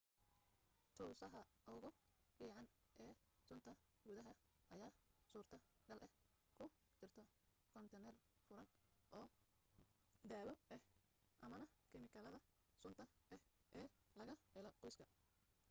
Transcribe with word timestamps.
tusaha 0.97 1.41
ugu 1.73 1.89
fiican 2.35 2.67
ee 3.03 3.13
sunta 3.47 3.71
gudaha 4.05 4.33
ayaa 4.73 4.91
suurto 5.29 5.57
gal 5.87 5.99
ah 6.07 6.13
ku 6.57 6.63
jirto 6.99 7.23
koontiinar 7.73 8.15
furan 8.45 8.69
oo 9.19 9.27
daawo 10.29 10.53
ah 10.75 10.83
amma 11.45 11.59
kimikaalada 11.89 12.39
sunta 12.81 13.03
ah 13.35 13.41
ee 13.79 13.87
laga 14.17 14.35
helo 14.55 14.69
qoyska 14.81 15.05